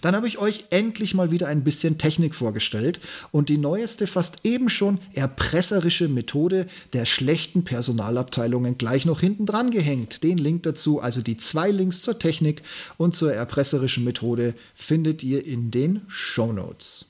Dann 0.00 0.14
habe 0.14 0.28
ich 0.28 0.38
euch 0.38 0.66
endlich 0.70 1.14
mal 1.14 1.30
wieder 1.30 1.48
ein 1.48 1.64
bisschen 1.64 1.98
Technik 1.98 2.34
vorgestellt 2.34 3.00
und 3.30 3.48
die 3.48 3.58
neueste, 3.58 4.06
fast 4.06 4.38
eben 4.44 4.68
schon 4.68 4.98
erpresserische 5.12 6.08
Methode 6.08 6.66
der 6.92 7.06
schlechten 7.06 7.64
Personalabteilungen 7.64 8.78
gleich 8.78 9.06
noch 9.06 9.20
hinten 9.20 9.46
dran 9.46 9.70
gehängt. 9.70 10.22
Den 10.22 10.38
Link 10.38 10.62
dazu, 10.62 11.00
also 11.00 11.20
die 11.20 11.36
zwei 11.36 11.70
Links 11.70 12.02
zur 12.02 12.18
Technik 12.18 12.62
und 12.96 13.14
zur 13.14 13.32
erpresserischen 13.32 14.04
Methode, 14.04 14.54
findet 14.74 15.22
ihr 15.22 15.44
in 15.44 15.70
den 15.70 16.02
Show 16.08 16.52
Notes. 16.52 17.06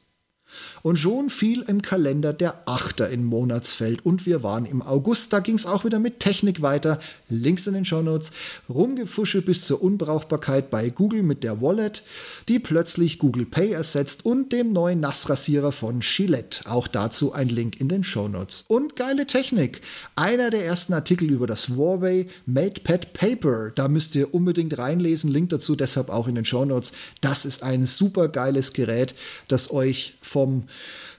Und 0.83 0.99
schon 0.99 1.31
fiel 1.31 1.65
im 1.67 1.83
Kalender 1.83 2.33
der 2.33 2.63
Achter 2.67 3.09
in 3.11 3.25
Monatsfeld 3.25 4.05
und 4.05 4.27
wir 4.27 4.43
waren 4.43 4.67
im 4.67 4.83
August. 4.83 5.33
Da 5.33 5.41
ging 5.41 5.57
es 5.57 5.67
auch 5.67 5.85
wieder 5.85 5.99
mit 5.99 6.21
Technik 6.21 6.63
weiter. 6.63 7.01
Links 7.29 7.67
in 7.67 7.75
den 7.75 7.85
Shownotes. 7.85 8.31
Rumgefusche 8.69 9.43
bis 9.43 9.63
zur 9.63 9.83
Unbrauchbarkeit 9.83 10.71
bei 10.71 10.91
Google 10.91 11.23
mit 11.23 11.43
der 11.43 11.61
Wallet, 11.61 12.03
die 12.49 12.59
plötzlich 12.59 13.19
Google 13.19 13.47
Pay 13.47 13.73
ersetzt 13.73 14.25
und 14.25 14.53
dem 14.53 14.73
neuen 14.73 15.01
Nassrasierer 15.01 15.73
von 15.73 16.01
Gillette. 16.01 16.69
Auch 16.71 16.87
dazu 16.87 17.33
ein 17.33 17.49
Link 17.49 17.81
in 17.81 17.89
den 17.89 18.05
Shownotes. 18.05 18.65
Und 18.69 18.97
geile 18.97 19.27
Technik. 19.27 19.81
Einer 20.17 20.51
der 20.51 20.65
ersten 20.65 20.93
Artikel 20.95 21.31
über 21.31 21.47
das 21.47 21.69
Huawei 21.69 22.29
MatePad 22.47 23.13
Paper. 23.13 23.71
Da 23.75 23.89
müsst 23.89 24.15
ihr 24.15 24.33
unbedingt 24.35 24.79
reinlesen. 24.79 25.31
Link 25.31 25.51
dazu 25.51 25.77
deshalb 25.77 26.09
auch 26.09 26.29
in 26.29 26.35
den 26.35 26.45
Shownotes. 26.45 26.93
Das 27.21 27.45
ist 27.45 27.63
ein 27.63 27.87
super 27.87 28.29
geiles 28.29 28.73
Gerät, 28.73 29.15
das 29.49 29.71
euch 29.71 30.15
vom 30.23 30.68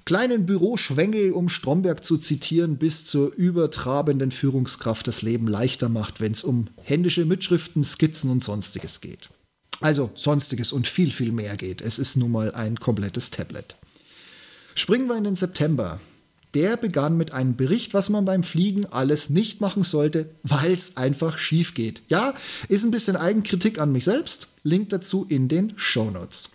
kleinen 0.06 0.46
Büroschwengel, 0.46 1.32
um 1.32 1.50
Stromberg 1.50 2.03
zu 2.03 2.18
zitieren, 2.18 2.77
bis 2.77 3.06
zur 3.06 3.34
übertrabenden 3.34 4.32
Führungskraft 4.32 5.08
das 5.08 5.22
Leben 5.22 5.48
leichter 5.48 5.89
macht, 5.89 6.20
wenn 6.20 6.32
es 6.32 6.44
um 6.44 6.68
händische 6.82 7.25
Mitschriften, 7.25 7.84
Skizzen 7.84 8.32
und 8.32 8.44
sonstiges 8.44 9.01
geht. 9.01 9.29
Also 9.82 10.12
sonstiges 10.15 10.72
und 10.72 10.88
viel, 10.88 11.12
viel 11.12 11.32
mehr 11.32 11.56
geht. 11.56 11.82
Es 11.82 12.00
ist 12.00 12.18
nun 12.18 12.32
mal 12.32 12.53
ein 12.53 12.77
komplettes 12.77 13.32
Tablet. 13.32 13.75
Springen 14.75 15.08
wir 15.08 15.18
in 15.18 15.24
den 15.24 15.36
September. 15.36 16.00
Der 16.53 16.77
begann 16.77 17.15
mit 17.15 17.32
einem 17.32 17.56
Bericht, 17.56 17.94
was 17.94 18.10
man 18.10 18.25
beim 18.25 18.44
Fliegen 18.44 18.88
alles 18.88 19.29
nicht 19.29 19.62
machen 19.62 19.84
sollte, 19.84 20.32
weil 20.41 20.74
es 20.74 20.98
einfach 20.98 21.38
schief 21.38 21.75
geht. 21.75 22.01
Ja, 22.10 22.34
ist 22.68 22.84
ein 22.84 22.91
bisschen 22.91 23.15
Eigenkritik 23.15 23.79
an 23.79 23.91
mich 23.91 24.06
selbst. 24.06 24.48
Link 24.63 24.89
dazu 24.89 25.25
in 25.29 25.48
den 25.48 25.74
Show 25.75 26.10
Notes. 26.10 26.50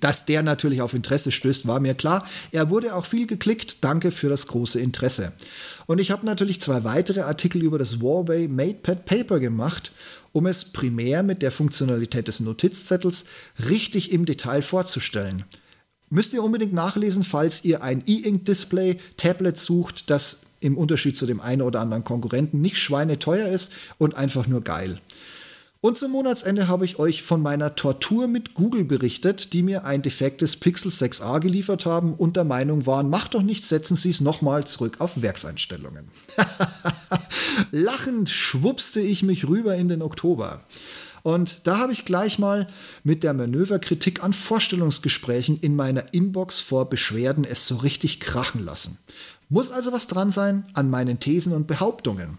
Dass 0.00 0.26
der 0.26 0.42
natürlich 0.42 0.80
auf 0.80 0.94
Interesse 0.94 1.32
stößt, 1.32 1.66
war 1.66 1.80
mir 1.80 1.94
klar. 1.94 2.26
Er 2.50 2.70
wurde 2.70 2.94
auch 2.94 3.06
viel 3.06 3.26
geklickt. 3.26 3.78
Danke 3.82 4.12
für 4.12 4.28
das 4.28 4.46
große 4.46 4.80
Interesse. 4.80 5.32
Und 5.86 6.00
ich 6.00 6.10
habe 6.10 6.26
natürlich 6.26 6.60
zwei 6.60 6.84
weitere 6.84 7.22
Artikel 7.22 7.62
über 7.62 7.78
das 7.78 8.00
Huawei 8.00 8.48
MatePad 8.48 9.04
Paper 9.04 9.40
gemacht, 9.40 9.92
um 10.32 10.46
es 10.46 10.64
primär 10.64 11.22
mit 11.22 11.42
der 11.42 11.52
Funktionalität 11.52 12.28
des 12.28 12.40
Notizzettels 12.40 13.24
richtig 13.68 14.12
im 14.12 14.24
Detail 14.24 14.62
vorzustellen. 14.62 15.44
Müsst 16.08 16.34
ihr 16.34 16.42
unbedingt 16.42 16.74
nachlesen, 16.74 17.22
falls 17.22 17.64
ihr 17.64 17.82
ein 17.82 18.02
E-Ink-Display 18.06 18.98
Tablet 19.16 19.58
sucht, 19.58 20.10
das 20.10 20.42
im 20.60 20.76
Unterschied 20.76 21.16
zu 21.16 21.26
dem 21.26 21.40
einen 21.40 21.62
oder 21.62 21.80
anderen 21.80 22.04
Konkurrenten 22.04 22.60
nicht 22.60 22.76
schweineteuer 22.76 23.48
ist 23.48 23.72
und 23.98 24.14
einfach 24.14 24.46
nur 24.46 24.62
geil. 24.62 25.00
Und 25.84 25.98
zum 25.98 26.12
Monatsende 26.12 26.68
habe 26.68 26.84
ich 26.84 27.00
euch 27.00 27.24
von 27.24 27.42
meiner 27.42 27.74
Tortur 27.74 28.28
mit 28.28 28.54
Google 28.54 28.84
berichtet, 28.84 29.52
die 29.52 29.64
mir 29.64 29.84
ein 29.84 30.00
defektes 30.00 30.54
Pixel 30.54 30.92
6a 30.92 31.40
geliefert 31.40 31.86
haben 31.86 32.14
und 32.14 32.36
der 32.36 32.44
Meinung 32.44 32.86
waren, 32.86 33.10
macht 33.10 33.34
doch 33.34 33.42
nichts, 33.42 33.68
setzen 33.68 33.96
Sie 33.96 34.10
es 34.10 34.20
nochmal 34.20 34.64
zurück 34.64 35.00
auf 35.00 35.20
Werkseinstellungen. 35.20 36.08
Lachend 37.72 38.30
schwupste 38.30 39.00
ich 39.00 39.24
mich 39.24 39.48
rüber 39.48 39.74
in 39.74 39.88
den 39.88 40.02
Oktober. 40.02 40.60
Und 41.24 41.56
da 41.64 41.78
habe 41.78 41.92
ich 41.92 42.04
gleich 42.04 42.38
mal 42.38 42.68
mit 43.02 43.24
der 43.24 43.34
Manöverkritik 43.34 44.22
an 44.22 44.34
Vorstellungsgesprächen 44.34 45.58
in 45.58 45.74
meiner 45.74 46.14
Inbox 46.14 46.60
vor 46.60 46.88
Beschwerden 46.90 47.44
es 47.44 47.66
so 47.66 47.78
richtig 47.78 48.20
krachen 48.20 48.64
lassen. 48.64 48.98
Muss 49.48 49.72
also 49.72 49.90
was 49.90 50.06
dran 50.06 50.30
sein 50.30 50.64
an 50.74 50.90
meinen 50.90 51.18
Thesen 51.18 51.52
und 51.52 51.66
Behauptungen. 51.66 52.38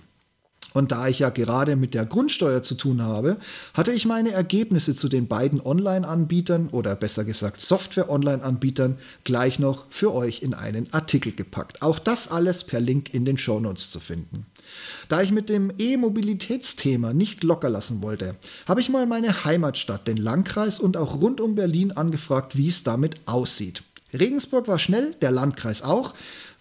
Und 0.74 0.92
da 0.92 1.08
ich 1.08 1.20
ja 1.20 1.30
gerade 1.30 1.76
mit 1.76 1.94
der 1.94 2.06
Grundsteuer 2.06 2.64
zu 2.64 2.76
tun 2.76 3.02
habe, 3.02 3.38
hatte 3.74 3.92
ich 3.92 4.06
meine 4.06 4.32
Ergebnisse 4.32 4.96
zu 4.96 5.08
den 5.08 5.28
beiden 5.28 5.62
Online-Anbietern 5.62 6.70
oder 6.70 6.96
besser 6.96 7.24
gesagt 7.24 7.62
Software-Online-Anbietern 7.62 8.98
gleich 9.24 9.60
noch 9.60 9.86
für 9.90 10.14
euch 10.14 10.42
in 10.42 10.54
einen 10.54 10.92
Artikel 10.92 11.32
gepackt. 11.32 11.82
Auch 11.82 12.00
das 12.00 12.30
alles 12.30 12.64
per 12.64 12.80
Link 12.80 13.14
in 13.14 13.26
den 13.26 13.38
Shownotes 13.38 13.92
zu 13.92 14.00
finden. 14.00 14.48
Da 15.10 15.22
ich 15.22 15.32
mit 15.32 15.50
dem 15.50 15.72
E-Mobilitätsthema 15.78 17.14
nicht 17.14 17.44
locker 17.44 17.70
lassen 17.70 18.02
wollte, 18.02 18.36
habe 18.68 18.82
ich 18.82 18.90
mal 18.90 19.06
meine 19.06 19.46
Heimatstadt, 19.46 20.08
den 20.08 20.18
Landkreis 20.18 20.80
und 20.80 20.98
auch 20.98 21.22
rund 21.22 21.40
um 21.40 21.56
Berlin 21.56 21.92
angefragt, 21.92 22.58
wie 22.58 22.70
es 22.70 22.84
damit 22.84 23.18
aussieht. 23.26 23.84
Regensburg 24.14 24.68
war 24.68 24.80
schnell, 24.80 25.16
der 25.22 25.32
Landkreis 25.32 25.82
auch. 25.82 26.14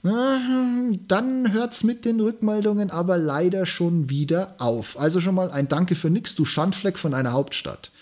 Dann 0.03 1.53
hört 1.53 1.75
es 1.75 1.85
mit 1.85 2.05
den 2.05 2.19
Rückmeldungen 2.21 2.91
aber 2.91 3.19
leider 3.19 3.67
schon 3.67 4.11
wieder 4.11 4.57
auf. 4.59 4.99
Also 4.99 5.21
schon 5.21 5.37
mal 5.37 5.51
ein 5.53 5.69
Danke 5.69 5.95
für 5.95 6.11
nix, 6.11 6.35
du 6.35 6.45
Schandfleck 6.45 6.99
von 6.99 7.15
einer 7.15 7.33
Hauptstadt. 7.33 7.93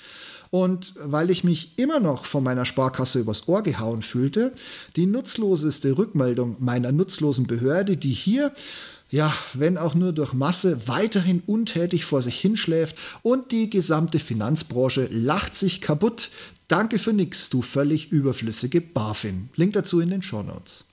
Und 0.51 0.95
weil 0.97 1.31
ich 1.31 1.45
mich 1.45 1.79
immer 1.79 2.01
noch 2.01 2.25
von 2.25 2.43
meiner 2.43 2.65
Sparkasse 2.65 3.21
übers 3.21 3.47
Ohr 3.47 3.63
gehauen 3.63 4.03
fühlte, 4.03 4.53
die 4.97 5.07
nutzloseste 5.07 5.97
Rückmeldung 5.97 6.57
meiner 6.59 6.91
nutzlosen 6.91 7.47
Behörde, 7.47 7.97
die 7.97 8.13
hier, 8.13 8.53
ja, 9.11 9.33
wenn 9.55 9.79
auch 9.79 9.95
nur 9.95 10.13
durch 10.13 10.33
Masse, 10.33 10.89
weiterhin 10.89 11.43
untätig 11.47 12.05
vor 12.05 12.23
sich 12.23 12.41
hinschläft 12.41 12.97
und 13.23 13.53
die 13.53 13.71
gesamte 13.71 14.19
Finanzbranche 14.19 15.09
lacht 15.13 15.55
sich 15.55 15.81
kaputt. 15.81 16.31
Danke 16.67 16.99
für 16.99 17.13
nix, 17.13 17.51
du 17.51 17.63
völlig 17.63 18.11
überflüssige 18.11 18.81
BaFin. 18.81 19.51
Link 19.55 19.75
dazu 19.75 20.01
in 20.01 20.11
den 20.11 20.23
Show 20.23 20.43
Notes. 20.43 20.85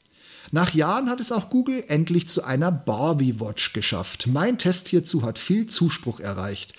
Nach 0.52 0.74
Jahren 0.74 1.10
hat 1.10 1.20
es 1.20 1.32
auch 1.32 1.50
Google 1.50 1.84
endlich 1.88 2.28
zu 2.28 2.44
einer 2.44 2.72
Barbie 2.72 3.40
Watch 3.40 3.74
geschafft. 3.74 4.28
Mein 4.28 4.58
Test 4.58 4.88
hierzu 4.88 5.24
hat 5.24 5.40
viel 5.40 5.68
Zuspruch 5.68 6.20
erreicht. 6.20 6.74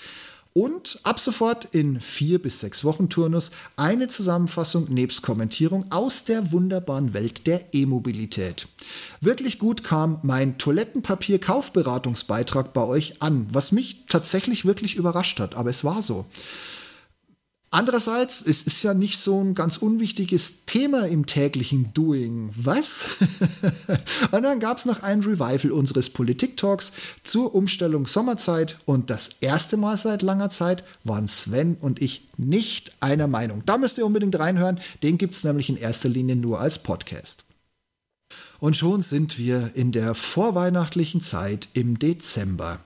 Und 0.54 0.98
ab 1.04 1.20
sofort 1.20 1.66
in 1.66 2.00
vier 2.00 2.42
bis 2.42 2.60
sechs 2.60 2.82
Wochen 2.82 3.08
Turnus 3.08 3.52
eine 3.76 4.08
Zusammenfassung 4.08 4.92
nebst 4.92 5.22
Kommentierung 5.22 5.86
aus 5.90 6.24
der 6.24 6.50
wunderbaren 6.50 7.14
Welt 7.14 7.46
der 7.46 7.72
E-Mobilität. 7.72 8.66
Wirklich 9.20 9.60
gut 9.60 9.84
kam 9.84 10.18
mein 10.22 10.58
Toilettenpapier-Kaufberatungsbeitrag 10.58 12.72
bei 12.72 12.82
euch 12.82 13.22
an, 13.22 13.46
was 13.52 13.70
mich 13.70 14.06
tatsächlich 14.08 14.64
wirklich 14.64 14.96
überrascht 14.96 15.38
hat, 15.38 15.54
aber 15.54 15.70
es 15.70 15.84
war 15.84 16.02
so. 16.02 16.26
Andererseits, 17.70 18.40
es 18.40 18.62
ist 18.62 18.82
ja 18.82 18.94
nicht 18.94 19.18
so 19.18 19.42
ein 19.42 19.54
ganz 19.54 19.76
unwichtiges 19.76 20.64
Thema 20.64 21.06
im 21.06 21.26
täglichen 21.26 21.92
Doing. 21.92 22.50
Was? 22.56 23.04
und 24.30 24.42
dann 24.42 24.58
gab 24.58 24.78
es 24.78 24.86
noch 24.86 25.02
ein 25.02 25.20
Revival 25.20 25.72
unseres 25.72 26.08
Politik-Talks 26.08 26.92
zur 27.24 27.54
Umstellung 27.54 28.06
Sommerzeit 28.06 28.78
und 28.86 29.10
das 29.10 29.32
erste 29.40 29.76
Mal 29.76 29.98
seit 29.98 30.22
langer 30.22 30.48
Zeit 30.48 30.82
waren 31.04 31.28
Sven 31.28 31.76
und 31.78 32.00
ich 32.00 32.26
nicht 32.38 32.92
einer 33.00 33.26
Meinung. 33.26 33.62
Da 33.66 33.76
müsst 33.76 33.98
ihr 33.98 34.06
unbedingt 34.06 34.38
reinhören, 34.38 34.80
den 35.02 35.18
gibt 35.18 35.34
es 35.34 35.44
nämlich 35.44 35.68
in 35.68 35.76
erster 35.76 36.08
Linie 36.08 36.36
nur 36.36 36.60
als 36.60 36.78
Podcast. 36.78 37.44
Und 38.60 38.78
schon 38.78 39.02
sind 39.02 39.36
wir 39.36 39.72
in 39.74 39.92
der 39.92 40.14
vorweihnachtlichen 40.14 41.20
Zeit 41.20 41.68
im 41.74 41.98
Dezember. 41.98 42.80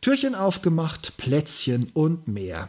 Türchen 0.00 0.34
aufgemacht, 0.34 1.16
Plätzchen 1.16 1.90
und 1.94 2.26
mehr. 2.26 2.68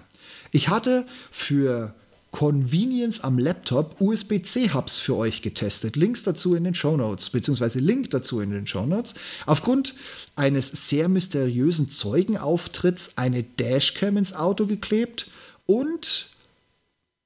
Ich 0.56 0.70
hatte 0.70 1.06
für 1.32 1.94
Convenience 2.32 3.20
am 3.20 3.38
Laptop 3.38 4.00
USB-C-Hubs 4.00 5.00
für 5.00 5.18
euch 5.18 5.42
getestet. 5.42 5.98
Links 5.98 6.24
dazu 6.24 6.56
in 6.56 6.64
den 6.64 6.74
Show 6.74 6.96
Notes, 6.96 7.30
beziehungsweise 7.30 7.80
Link 7.80 8.10
dazu 8.12 8.40
in 8.40 8.52
den 8.52 8.66
Show 8.66 8.86
Notes. 8.86 9.16
Aufgrund 9.46 9.96
eines 10.38 10.70
sehr 10.88 11.10
mysteriösen 11.10 11.90
Zeugenauftritts 11.90 13.18
eine 13.18 13.44
Dashcam 13.44 14.16
ins 14.16 14.32
Auto 14.32 14.66
geklebt 14.66 15.30
und 15.66 16.30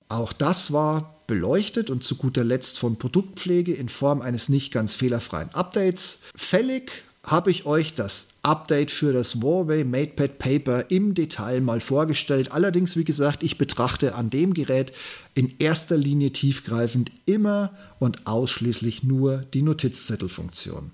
auch 0.07 0.33
das 0.33 0.73
war 0.73 1.21
beleuchtet 1.27 1.91
und 1.91 2.03
zu 2.03 2.15
guter 2.15 2.43
Letzt 2.43 2.79
von 2.79 2.97
Produktpflege 2.97 3.75
in 3.75 3.89
Form 3.89 4.23
eines 4.23 4.49
nicht 4.49 4.73
ganz 4.73 4.95
fehlerfreien 4.95 5.53
Updates 5.53 6.21
fällig 6.35 7.03
habe 7.29 7.51
ich 7.51 7.65
euch 7.65 7.93
das 7.93 8.29
Update 8.41 8.89
für 8.89 9.13
das 9.13 9.35
Huawei 9.35 9.83
MatePad 9.83 10.39
Paper 10.39 10.89
im 10.89 11.13
Detail 11.13 11.61
mal 11.61 11.79
vorgestellt. 11.79 12.51
Allerdings, 12.51 12.95
wie 12.95 13.03
gesagt, 13.03 13.43
ich 13.43 13.57
betrachte 13.59 14.15
an 14.15 14.31
dem 14.31 14.55
Gerät 14.55 14.93
in 15.35 15.53
erster 15.59 15.95
Linie 15.95 16.31
tiefgreifend 16.31 17.11
immer 17.25 17.71
und 17.99 18.25
ausschließlich 18.25 19.03
nur 19.03 19.43
die 19.53 19.61
Notizzettelfunktion. 19.61 20.91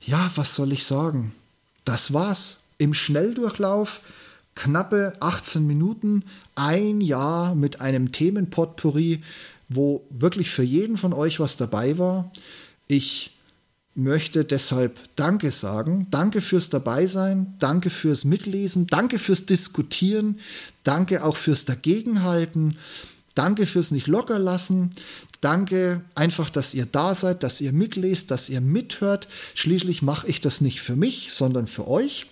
Ja, 0.00 0.30
was 0.34 0.54
soll 0.54 0.72
ich 0.72 0.84
sagen? 0.84 1.34
Das 1.84 2.12
war's. 2.12 2.58
Im 2.76 2.92
Schnelldurchlauf 2.92 4.00
knappe 4.54 5.14
18 5.20 5.66
Minuten, 5.66 6.24
ein 6.54 7.00
Jahr 7.00 7.54
mit 7.54 7.80
einem 7.80 8.12
Themenpotpourri, 8.12 9.22
wo 9.68 10.04
wirklich 10.10 10.50
für 10.50 10.62
jeden 10.62 10.96
von 10.96 11.12
euch 11.12 11.40
was 11.40 11.56
dabei 11.56 11.96
war. 11.96 12.30
Ich 12.88 13.37
möchte 13.98 14.44
deshalb 14.44 14.98
Danke 15.16 15.52
sagen. 15.52 16.06
Danke 16.10 16.40
fürs 16.40 16.70
Dabeisein, 16.70 17.54
danke 17.58 17.90
fürs 17.90 18.24
Mitlesen, 18.24 18.86
danke 18.86 19.18
fürs 19.18 19.44
Diskutieren, 19.44 20.38
danke 20.84 21.24
auch 21.24 21.36
fürs 21.36 21.64
Dagegenhalten, 21.64 22.78
danke 23.34 23.66
fürs 23.66 23.90
nicht 23.90 24.06
lockerlassen, 24.06 24.92
danke 25.40 26.00
einfach, 26.14 26.48
dass 26.48 26.74
ihr 26.74 26.86
da 26.86 27.14
seid, 27.14 27.42
dass 27.42 27.60
ihr 27.60 27.72
mitlest, 27.72 28.30
dass 28.30 28.48
ihr 28.48 28.60
mithört. 28.60 29.28
Schließlich 29.54 30.02
mache 30.02 30.28
ich 30.28 30.40
das 30.40 30.60
nicht 30.60 30.80
für 30.80 30.96
mich, 30.96 31.32
sondern 31.32 31.66
für 31.66 31.88
euch. 31.88 32.26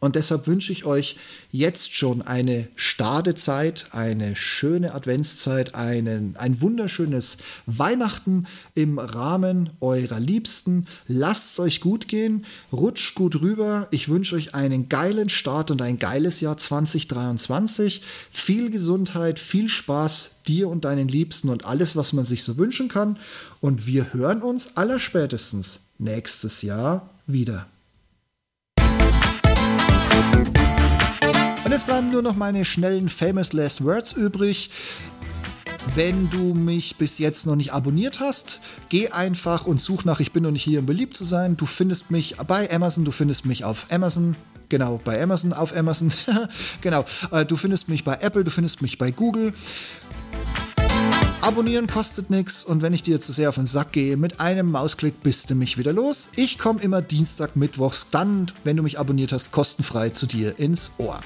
Und 0.00 0.16
deshalb 0.16 0.46
wünsche 0.46 0.72
ich 0.72 0.86
euch 0.86 1.16
jetzt 1.52 1.94
schon 1.94 2.22
eine 2.22 2.68
Stadezeit, 2.74 3.86
eine 3.92 4.34
schöne 4.34 4.94
Adventszeit, 4.94 5.74
einen, 5.74 6.36
ein 6.38 6.62
wunderschönes 6.62 7.36
Weihnachten 7.66 8.46
im 8.74 8.98
Rahmen 8.98 9.70
eurer 9.80 10.18
Liebsten. 10.18 10.86
Lasst 11.06 11.52
es 11.52 11.60
euch 11.60 11.80
gut 11.82 12.08
gehen, 12.08 12.46
rutscht 12.72 13.14
gut 13.14 13.42
rüber. 13.42 13.88
Ich 13.90 14.08
wünsche 14.08 14.36
euch 14.36 14.54
einen 14.54 14.88
geilen 14.88 15.28
Start 15.28 15.70
und 15.70 15.82
ein 15.82 15.98
geiles 15.98 16.40
Jahr 16.40 16.56
2023. 16.56 18.00
Viel 18.32 18.70
Gesundheit, 18.70 19.38
viel 19.38 19.68
Spaß 19.68 20.30
dir 20.46 20.70
und 20.70 20.86
deinen 20.86 21.08
Liebsten 21.08 21.50
und 21.50 21.66
alles, 21.66 21.94
was 21.94 22.14
man 22.14 22.24
sich 22.24 22.42
so 22.42 22.56
wünschen 22.56 22.88
kann. 22.88 23.18
Und 23.60 23.86
wir 23.86 24.14
hören 24.14 24.40
uns 24.40 24.78
allerspätestens 24.78 25.80
nächstes 25.98 26.62
Jahr 26.62 27.10
wieder. 27.26 27.66
Und 31.64 31.70
jetzt 31.70 31.86
bleiben 31.86 32.10
nur 32.10 32.22
noch 32.22 32.36
meine 32.36 32.64
schnellen 32.64 33.08
Famous 33.08 33.52
Last 33.52 33.84
Words 33.84 34.12
übrig. 34.12 34.70
Wenn 35.94 36.28
du 36.30 36.54
mich 36.54 36.96
bis 36.96 37.18
jetzt 37.18 37.46
noch 37.46 37.56
nicht 37.56 37.72
abonniert 37.72 38.20
hast, 38.20 38.60
geh 38.88 39.08
einfach 39.08 39.66
und 39.66 39.80
such 39.80 40.04
nach 40.04 40.20
Ich 40.20 40.32
bin 40.32 40.42
noch 40.42 40.50
nicht 40.50 40.62
hier, 40.62 40.80
um 40.80 40.86
beliebt 40.86 41.16
zu 41.16 41.24
sein. 41.24 41.56
Du 41.56 41.66
findest 41.66 42.10
mich 42.10 42.36
bei 42.46 42.70
Amazon, 42.70 43.04
du 43.04 43.10
findest 43.10 43.46
mich 43.46 43.64
auf 43.64 43.86
Amazon. 43.90 44.36
Genau, 44.68 45.00
bei 45.04 45.20
Amazon, 45.20 45.52
auf 45.52 45.76
Amazon. 45.76 46.12
genau, 46.80 47.04
äh, 47.32 47.44
du 47.44 47.56
findest 47.56 47.88
mich 47.88 48.04
bei 48.04 48.18
Apple, 48.20 48.44
du 48.44 48.50
findest 48.50 48.82
mich 48.82 48.98
bei 48.98 49.10
Google. 49.10 49.52
Abonnieren 51.42 51.86
kostet 51.86 52.28
nichts 52.28 52.64
und 52.64 52.82
wenn 52.82 52.92
ich 52.92 53.02
dir 53.02 53.18
zu 53.18 53.32
sehr 53.32 53.48
auf 53.48 53.54
den 53.54 53.64
Sack 53.64 53.92
gehe, 53.92 54.18
mit 54.18 54.40
einem 54.40 54.70
Mausklick 54.70 55.22
bist 55.22 55.48
du 55.48 55.54
mich 55.54 55.78
wieder 55.78 55.92
los. 55.92 56.28
Ich 56.36 56.58
komme 56.58 56.82
immer 56.82 57.00
Dienstag, 57.00 57.56
Mittwochs, 57.56 58.08
dann, 58.10 58.52
wenn 58.62 58.76
du 58.76 58.82
mich 58.82 58.98
abonniert 58.98 59.32
hast, 59.32 59.50
kostenfrei 59.50 60.10
zu 60.10 60.26
dir 60.26 60.58
ins 60.58 60.90
Ohr. 60.98 61.18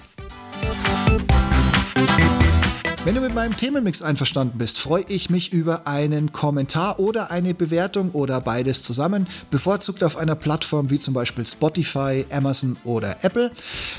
Wenn 3.05 3.17
du 3.17 3.21
mit 3.21 3.35
meinem 3.35 3.57
Themenmix 3.57 4.03
einverstanden 4.03 4.57
bist, 4.57 4.79
freue 4.79 5.05
ich 5.09 5.31
mich 5.31 5.53
über 5.53 5.87
einen 5.87 6.33
Kommentar 6.33 7.01
oder 7.01 7.31
eine 7.33 7.53
Bewertung 7.53 8.13
oder 8.13 8.41
beides 8.41 8.83
zusammen, 8.83 9.27
bevorzugt 9.51 10.03
auf 10.05 10.17
einer 10.17 10.37
Plattform 10.37 10.91
wie 10.91 11.01
zum 11.01 11.13
Beispiel 11.13 11.45
Spotify, 11.45 12.25
Amazon 12.31 12.77
oder 12.85 13.17
Apple. 13.23 13.51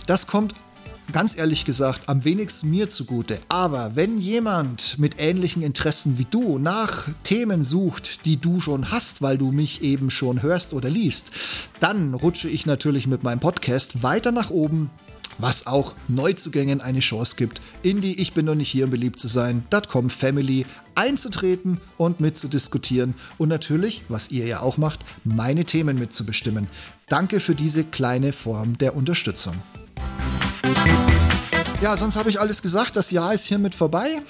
Das 0.08 0.26
kommt 0.26 0.56
ganz 1.12 1.38
ehrlich 1.38 1.66
gesagt 1.66 2.08
am 2.08 2.24
wenigsten 2.24 2.70
mir 2.70 2.90
zugute. 2.90 3.40
Aber 3.50 3.96
wenn 3.96 4.20
jemand 4.20 4.98
mit 4.98 5.16
ähnlichen 5.18 5.62
Interessen 5.62 6.18
wie 6.18 6.28
du 6.30 6.60
nach 6.60 7.08
Themen 7.24 7.64
sucht, 7.64 8.26
die 8.26 8.38
du 8.38 8.60
schon 8.60 8.92
hast, 8.92 9.22
weil 9.22 9.38
du 9.38 9.52
mich 9.52 9.82
eben 9.82 10.10
schon 10.10 10.42
hörst 10.42 10.74
oder 10.74 10.90
liest, 10.90 11.32
dann 11.80 12.14
rutsche 12.14 12.50
ich 12.50 12.66
natürlich 12.66 13.08
mit 13.08 13.24
meinem 13.24 13.40
Podcast 13.40 14.04
weiter 14.04 14.32
nach 14.32 14.50
oben 14.50 14.90
was 15.38 15.68
auch 15.68 15.94
Neuzugängen 16.08 16.82
eine 16.82 17.00
Chance 17.00 17.36
gibt, 17.36 17.62
in 17.84 18.02
die 18.02 18.20
Ich 18.20 18.34
bin 18.34 18.46
noch 18.46 18.56
nicht 18.56 18.70
hier, 18.70 18.86
um 18.86 18.92
beliebt 18.92 19.20
zu 19.20 19.28
sein.com 19.28 20.10
Family 20.10 20.66
einzutreten 20.96 21.80
und 21.98 22.20
mitzudiskutieren 22.20 23.16
und 23.38 23.50
natürlich, 23.50 24.04
was 24.08 24.32
ihr 24.32 24.46
ja 24.46 24.62
auch 24.62 24.78
macht, 24.78 25.00
meine 25.24 25.66
Themen 25.66 26.00
mitzubestimmen. 26.00 26.68
Danke 27.10 27.40
für 27.40 27.56
diese 27.56 27.84
kleine 27.84 28.34
Form 28.34 28.78
der 28.78 28.96
Unterstützung. 28.96 29.56
Ja, 31.82 31.98
sonst 31.98 32.16
habe 32.16 32.30
ich 32.30 32.40
alles 32.40 32.62
gesagt. 32.62 32.96
Das 32.96 33.12
Jahr 33.12 33.34
ist 33.34 33.46
hiermit 33.46 33.76
vorbei. 33.76 34.22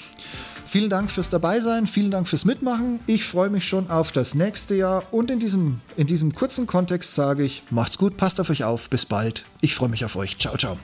Vielen 0.67 0.89
Dank 0.89 1.09
fürs 1.09 1.29
Dabeisein, 1.29 1.87
vielen 1.87 2.11
Dank 2.11 2.27
fürs 2.27 2.43
Mitmachen. 2.43 2.99
Ich 3.07 3.23
freue 3.23 3.49
mich 3.49 3.65
schon 3.65 3.89
auf 3.89 4.11
das 4.11 4.35
nächste 4.35 4.75
Jahr 4.75 5.03
und 5.11 5.31
in 5.31 5.39
diesem, 5.39 5.79
in 5.95 6.07
diesem 6.07 6.35
kurzen 6.35 6.67
Kontext 6.67 7.15
sage 7.15 7.43
ich, 7.43 7.63
macht's 7.69 7.97
gut, 7.97 8.17
passt 8.17 8.41
auf 8.41 8.49
euch 8.49 8.65
auf, 8.65 8.89
bis 8.89 9.05
bald. 9.05 9.45
Ich 9.61 9.75
freue 9.75 9.89
mich 9.89 10.03
auf 10.03 10.15
euch. 10.17 10.37
Ciao, 10.37 10.57
ciao. 10.57 10.77